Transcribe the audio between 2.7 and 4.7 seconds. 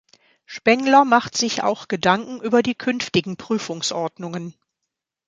künftigen Prüfungsordnungen.